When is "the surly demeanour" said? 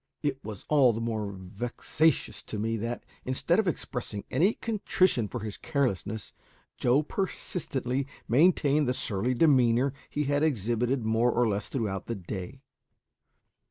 8.89-9.93